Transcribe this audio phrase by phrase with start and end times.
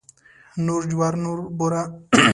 [0.65, 1.81] نور جوار نوره بوره.